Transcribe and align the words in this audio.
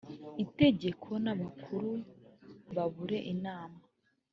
itegeko 0.43 1.09
n 1.23 1.25
abakuru 1.33 1.91
babure 2.75 3.17
inama 3.33 3.79